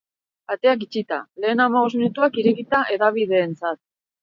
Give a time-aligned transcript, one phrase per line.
[0.53, 3.83] Ateak itxita, lehen hamabost minutuak irekita hedabideentzat.